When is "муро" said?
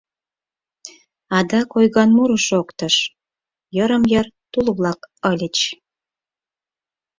2.17-2.37